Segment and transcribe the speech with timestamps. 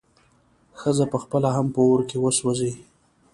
[0.79, 2.73] ښځه به پخپله هم په اور کې وسوځي.